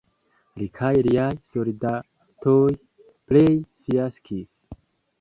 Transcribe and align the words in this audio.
Li 0.61 0.67
kaj 0.79 0.89
liaj 1.07 1.27
soldatoj 1.51 2.57
plene 2.71 3.63
fiaskis. 3.85 4.55